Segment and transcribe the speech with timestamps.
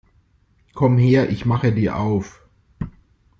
[0.73, 2.41] Komm her, ich mache dir auf!